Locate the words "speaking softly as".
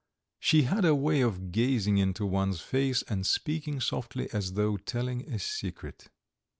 3.23-4.53